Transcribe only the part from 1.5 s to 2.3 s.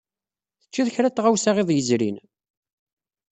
iḍ yezrin?